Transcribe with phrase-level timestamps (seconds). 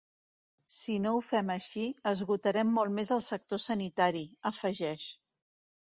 [0.75, 5.07] “Si no ho fem així, esgotarem molt més el sector sanitari”, afegeix.